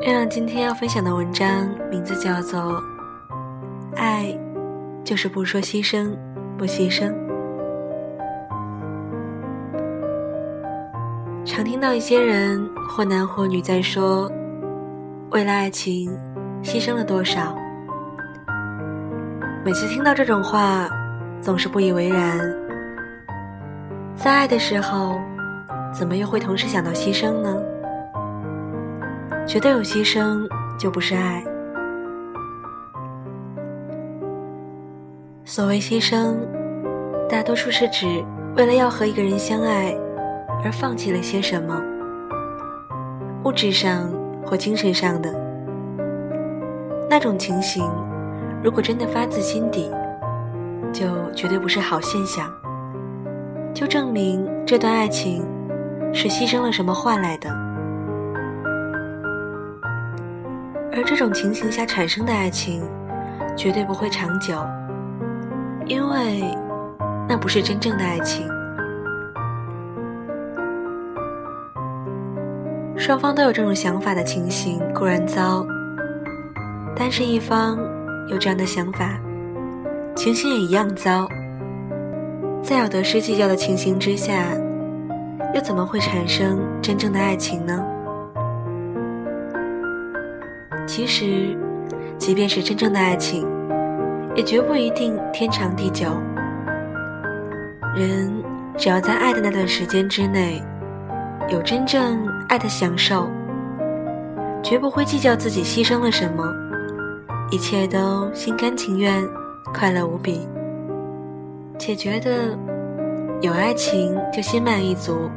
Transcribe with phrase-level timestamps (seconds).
[0.00, 2.60] 月亮今天要分享的文章名字叫做
[3.96, 4.32] 《爱
[5.02, 6.16] 就是不说牺牲，
[6.56, 7.12] 不牺牲》。
[11.44, 14.30] 常听到一些人或男或女在说，
[15.30, 16.16] 为了爱情
[16.62, 17.56] 牺牲了多少。
[19.64, 20.88] 每次听到这种话，
[21.40, 22.38] 总是不以为然。
[24.14, 25.18] 在爱的时候，
[25.92, 27.60] 怎么又会同时想到牺牲呢？
[29.48, 30.46] 觉得有牺牲
[30.78, 31.42] 就不是爱。
[35.46, 36.36] 所谓牺牲，
[37.30, 38.22] 大多数是指
[38.56, 39.96] 为了要和一个人相爱
[40.62, 41.82] 而放弃了些什么，
[43.44, 44.12] 物质上
[44.44, 45.34] 或精神上的。
[47.08, 47.82] 那种情形，
[48.62, 49.90] 如果真的发自心底，
[50.92, 52.52] 就绝对不是好现象，
[53.72, 55.42] 就证明这段爱情
[56.12, 57.67] 是牺牲了什么换来的。
[60.92, 62.82] 而这种情形下产生的爱情，
[63.56, 64.54] 绝对不会长久，
[65.86, 66.42] 因为
[67.28, 68.46] 那不是真正的爱情。
[72.96, 75.64] 双方都有这种想法的情形固然糟，
[76.96, 77.78] 但是一方
[78.28, 79.18] 有这样的想法，
[80.16, 81.26] 情形也一样糟。
[82.60, 84.44] 在有得失计较的情形之下，
[85.54, 87.82] 又怎么会产生真正的爱情呢？
[90.98, 91.56] 其实，
[92.18, 93.46] 即便是真正的爱情，
[94.34, 96.08] 也绝不一定天长地久。
[97.94, 98.42] 人
[98.76, 100.60] 只要在爱的那段时间之内，
[101.50, 103.30] 有真正爱的享受，
[104.60, 106.52] 绝不会计较自己牺牲了什么，
[107.52, 109.24] 一切都心甘情愿，
[109.72, 110.48] 快乐无比，
[111.78, 112.58] 且觉得
[113.40, 115.30] 有爱情就心满意足，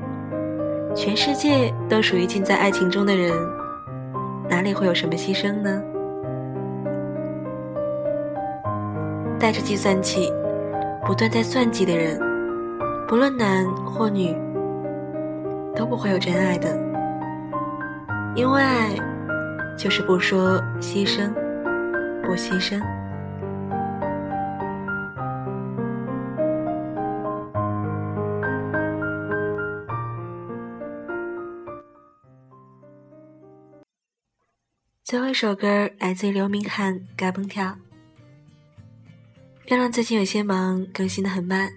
[0.96, 3.32] 全世界都属于浸在爱情中的人。
[4.52, 5.82] 哪里会有什么牺牲呢？
[9.40, 10.30] 带着计算器
[11.06, 12.20] 不断在算计的人，
[13.08, 14.36] 不论男或女，
[15.74, 16.78] 都不会有真爱的。
[18.36, 18.90] 因为爱
[19.78, 21.32] 就是不说牺牲，
[22.22, 22.78] 不牺牲。
[35.12, 37.66] 最后一首歌来自于刘明翰《该蹦跳》。
[39.66, 41.70] 月亮最近有些忙，更新的很慢，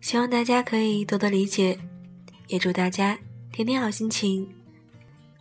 [0.00, 1.78] 希望大家可以多多理解，
[2.46, 3.18] 也祝大家
[3.52, 4.48] 天天好心情。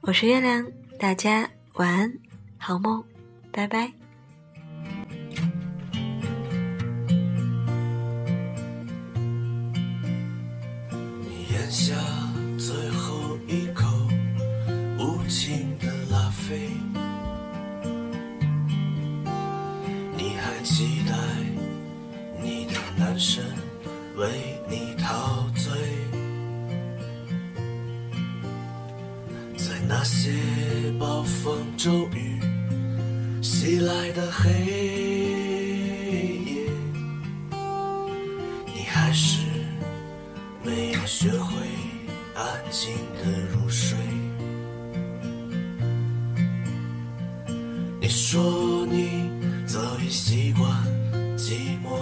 [0.01, 2.13] 我是月亮，大家晚安，
[2.57, 3.01] 好梦，
[3.49, 3.93] 拜拜。
[11.49, 11.95] 眼下
[24.21, 24.29] 为
[24.69, 25.73] 你陶醉，
[29.57, 30.29] 在那些
[30.99, 32.39] 暴风骤雨
[33.41, 34.51] 袭来的黑
[36.45, 36.69] 夜，
[38.67, 39.41] 你还是
[40.63, 41.55] 没有学会
[42.35, 42.91] 安静
[43.23, 43.97] 的入睡。
[47.99, 49.31] 你说你。
[49.67, 50.69] 早已习惯
[51.37, 51.95] 寂寞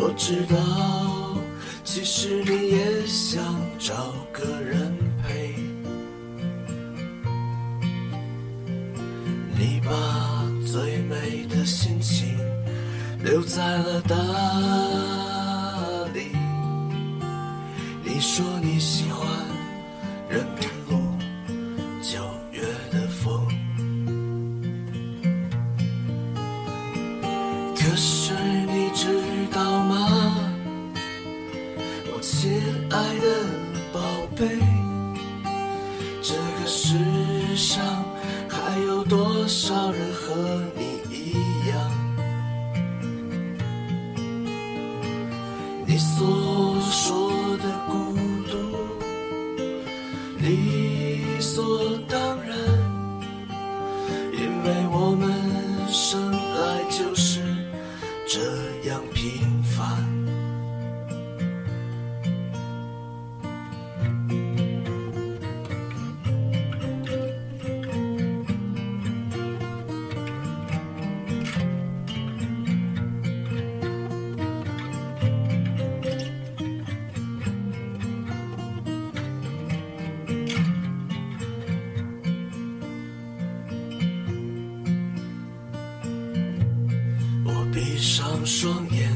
[0.00, 0.56] 我知道，
[1.82, 3.42] 其实你也想
[3.78, 5.54] 找个人陪。
[9.58, 9.90] 你把
[10.64, 12.38] 最美的心情
[13.24, 14.14] 留在了大
[16.14, 16.30] 理，
[18.04, 19.17] 你说你喜欢
[39.08, 41.32] 多少人和你一
[41.70, 41.78] 样？
[45.86, 48.14] 你所说的孤
[48.50, 48.76] 独，
[50.38, 52.54] 理所当然，
[54.34, 55.32] 因为我们
[55.90, 57.40] 生来就是。
[58.30, 58.38] 这
[58.90, 60.17] 样平凡。
[88.38, 89.10] 上双眼，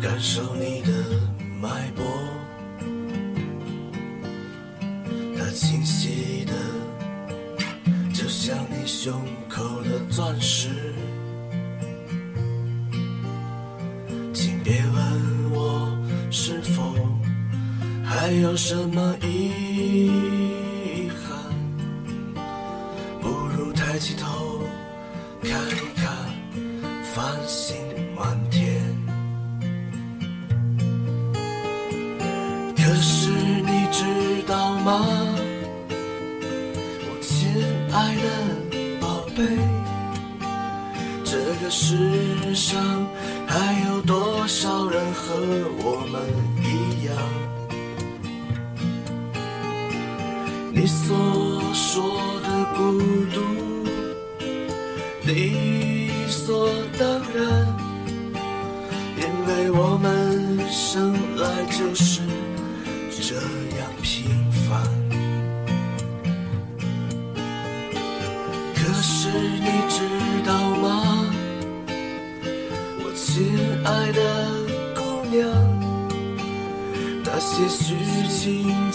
[0.00, 0.90] 感受你的
[1.60, 2.02] 脉搏，
[5.36, 6.54] 它清晰的，
[8.10, 9.12] 就像你胸
[9.50, 10.70] 口的钻石。
[14.32, 15.94] 请别问我
[16.30, 16.94] 是否
[18.02, 21.36] 还有什么遗憾，
[23.20, 24.31] 不如抬起头
[37.06, 37.30] 我亲
[37.92, 38.26] 爱的
[39.00, 39.04] 宝
[39.36, 39.40] 贝，
[41.24, 41.30] 这
[41.62, 43.06] 个世上
[43.46, 43.56] 还
[43.88, 45.34] 有多少人和
[45.78, 46.20] 我们
[46.62, 47.14] 一样？
[50.74, 51.14] 你所
[51.72, 52.02] 说
[52.42, 52.98] 的孤
[53.32, 53.36] 独，
[55.26, 56.68] 理所
[56.98, 57.40] 当然，
[59.18, 62.20] 因为我们生来就是
[63.10, 63.36] 这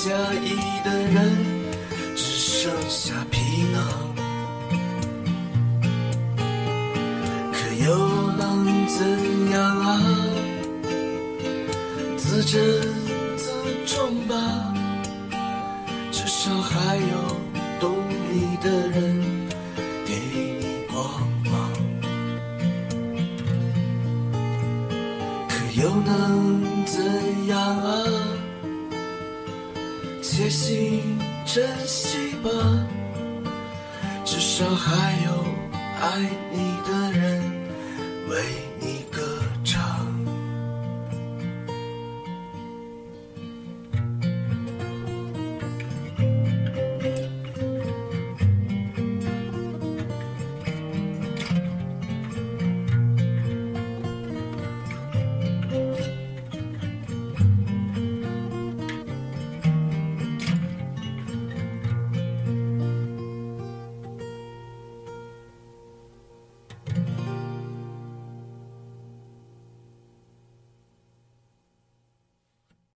[0.10, 1.16] 压抑的人，
[2.16, 3.78] 只剩下皮囊。
[7.52, 7.88] 可又
[8.34, 10.02] 能怎样啊？
[12.16, 12.62] 自珍
[13.36, 13.52] 自
[13.86, 14.36] 重吧，
[16.12, 17.36] 至少还有
[17.80, 17.96] 懂
[18.32, 19.37] 你的人
[30.30, 32.50] 且行珍惜吧，
[34.26, 35.32] 至少还有
[36.02, 36.20] 爱
[36.52, 37.42] 你的人
[38.30, 38.36] 为
[38.82, 38.97] 你